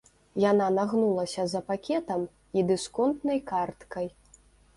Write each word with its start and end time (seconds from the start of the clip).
Яна 0.51 0.69
нагнулася 0.77 1.45
за 1.51 1.61
пакетам 1.67 2.25
і 2.59 2.65
дысконтнай 2.73 3.39
карткай. 3.53 4.07